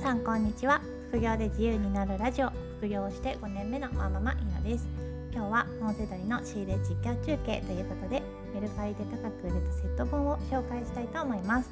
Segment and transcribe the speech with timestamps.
[0.00, 0.80] さんこんにちは。
[1.10, 2.50] 副業で自由になるラジオ。
[2.78, 4.88] 副業をして5年目のワーママひなです。
[5.30, 8.22] 今日は本セドリの仕入れ実況中継ということで
[8.54, 11.68] メルカリで高く売れたセット本を紹介したいと思います。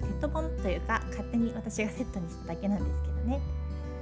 [0.00, 3.42] セット本というか勝手に私がセットにしただけなんですけどね。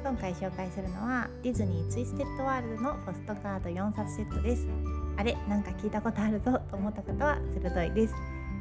[0.05, 4.69] 今回紹介するのはディズニーツイステッドワールドのポストカード4冊セットです。
[5.17, 8.15] あれなんか聞いたことあるぞと思った方は鋭いです。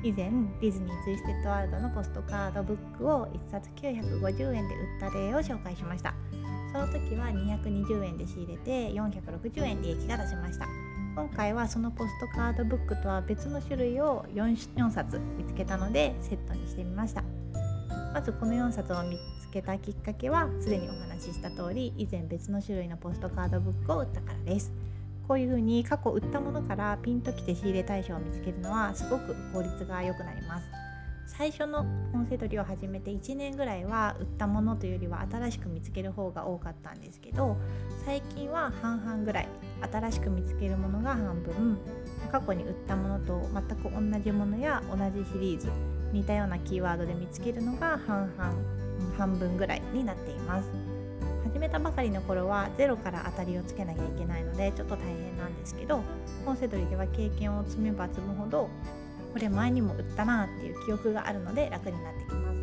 [0.04, 0.30] 以前
[0.60, 6.14] ディズニーツイステッドワールドのポストカードブックを1冊950円で売った例を紹介しました。
[6.73, 10.68] その時は220円で仕入れて460円利益が出しました。
[11.16, 17.24] 今回はそのポストカードブックとは別の種類を 4, 4冊見つけたのでセットにしてみました。
[18.13, 24.74] まずこの4冊を見つけたきっかけはすでにお話しした通り以前別の種類のポストカードブックを売ったからです。
[25.27, 30.66] こういうふうに過去売ったものからピンときて仕入れ対象を見つけるのはすごく効率が良くなります
[31.26, 37.57] 最初の本セドリを始めて1年ぐらいは売ったものというよりは新しく見つける方が多かったんですけど
[38.05, 39.48] 最近は半々ぐらい
[39.91, 41.79] 新しく見つけるものが半分
[42.32, 45.71] 過去に売ったものと全く同じものや同じシリーズ
[46.12, 48.54] 似たようなキーワードで見つけるのが半々
[49.18, 50.93] 半分ぐらいになっています。
[51.54, 56.01] 始めたばかりの頃はゼロから当たりをつけなきゃいけないのでちょっと大変なんですけど
[56.45, 58.71] 本セドリでは経験を積めば積むほど
[59.32, 62.57] これ前にも売ったなっていう記憶があるので楽になってきます。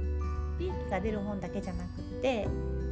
[0.59, 2.49] 利益が出る本だけじゃなくって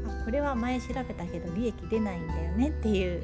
[0.06, 3.22] あこれは前調べたけど利益出ないんだよねっていう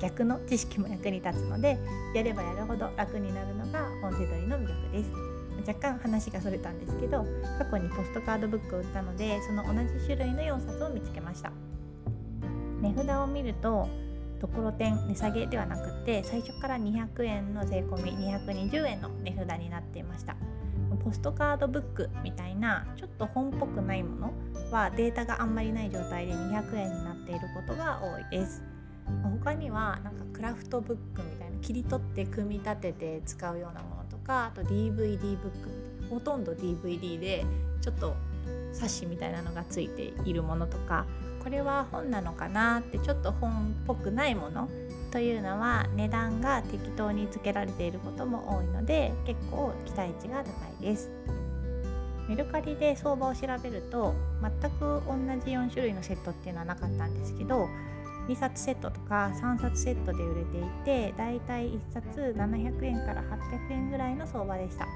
[0.00, 1.78] 逆の知識も役に立つので
[2.14, 5.10] やればやるほど楽になるのが本セドリの魅力です。
[5.66, 7.26] 若干話がそれたんですけど
[7.58, 11.52] 過去にポストカードブックを売ったのでその同じ種類の4冊を見つけました。
[12.84, 13.88] 値札を見ると
[14.40, 20.36] ところてん値下げではなくて最初から200円の税込み220円の値札になっていました。
[21.02, 24.32] ポストカードブックみたいなちょっと本っぽくないもの
[24.70, 28.62] はデータがあんまりない状態で200円になっていることが多いです。
[29.22, 37.44] 他にはなんかクラフトブックみたいな切り取って組み立てて使うようなものとかあと DVD ブックほとんど DVD で
[37.80, 38.14] ちょっと
[38.72, 41.06] 冊子みたいなのがついているものとか
[41.44, 44.68] これは本なのかなってちょっと本っぽくないもの
[45.12, 50.50] というのは値段が適当につけられていることも多いので結構期待値が高
[50.80, 51.10] いです。
[52.28, 57.68] メルカリで相場を調べると全く同じ4種類のセットっていうのはなかったんですけど
[58.28, 64.88] 2冊セットとか3冊セットで売れていてだいたい1冊700円から800円ぐらいの相場でした。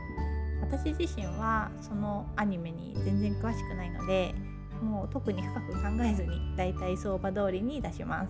[0.61, 4.35] 私自身はそのアニメに全然詳しくないので
[4.83, 8.29] もう特に深く考えずにだいたい相場通りに出します。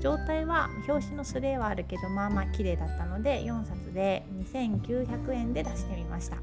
[0.00, 6.38] 状態は表紙のスレはあるけどまあまあ綺麗だったので4冊で2900円で出してみました。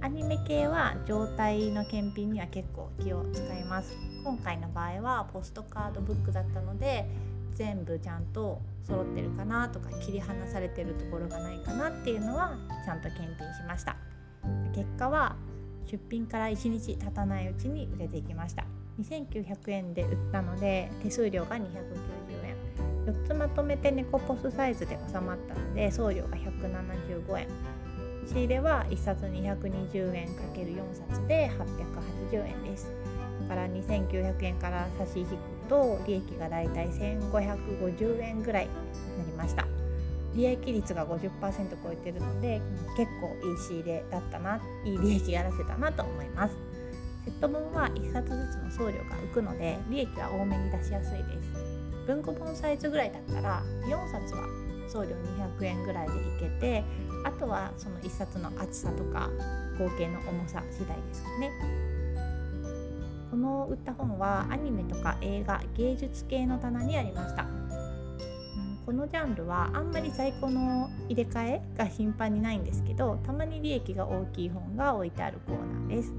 [0.00, 3.94] アニメ系は状態の検品には結構気を使います。
[4.24, 7.04] 今回の場合はポストカードブックだったので
[7.54, 13.96] 全部ちゃんと揃ってるかなとか切り離されてるところがないかなっていうのはちゃんと検品しました。
[14.74, 15.36] 結果は
[15.92, 18.64] 出品から1日経たないうちに売れていきました。
[18.98, 21.60] 2900円で売ったので手数料が290
[22.46, 22.56] 円。
[23.04, 27.46] 4つまとめて猫ポスサイズで収まったので送料が175円。
[28.26, 31.50] 仕入れは1冊220円 ×4 冊で
[32.30, 32.90] 880円です。
[33.42, 35.36] だから2900円から差し引く
[35.68, 38.70] と利益がだいたい1550円ぐらいに
[39.18, 39.66] なりました。
[40.34, 41.30] 利益率が50%
[41.82, 42.60] 超えてるので
[42.96, 46.56] 結構いい仕入れだったないい利益が出せたなと思います。
[47.24, 51.72] セット分は1冊ずつの送料が浮くので利益は多めに出しやすいです。
[52.06, 54.44] 文庫本サイズぐらいだったら4冊は
[54.88, 55.10] 送料
[55.58, 56.84] 200円ぐらいでいけて
[57.24, 59.30] あとはその1冊の厚さとか
[59.78, 61.50] 合計の重さ次第ですかね。
[63.30, 67.46] この売った本はアニメとか映画芸術系の棚にありました。
[68.84, 76.12] このジャンルはあんまり在庫の入れ替えが頻繁にないんですけどたまに利益が大きい本が置いてあるコーナーです。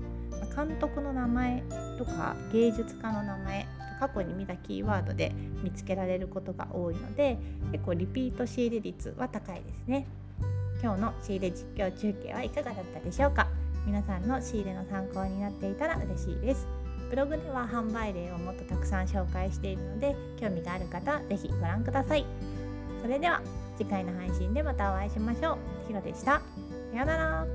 [0.56, 1.64] 監督の名前
[1.98, 3.66] とか芸術家の名前
[4.00, 5.32] 過去に見たキーワードで
[5.64, 7.38] 見つけられることが多いので
[7.72, 10.06] 結構リピート仕入れ率は高いですね。
[10.82, 13.48] 今日の仕入れ実況中継はいかがだったでしょうか？
[13.86, 16.68] 皆さんの仕入れの参考になっていたら嬉しいです。
[17.10, 22.26] ブログでは販売例をもっとたくさん紹介しているので興味がある方是非ご覧ください。
[23.04, 23.42] それでは
[23.78, 25.88] 次回の配信でまたお会いしましょう。
[25.88, 26.40] ひろでした。
[26.94, 27.46] さようなら。